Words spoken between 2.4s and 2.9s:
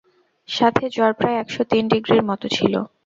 ছিলো।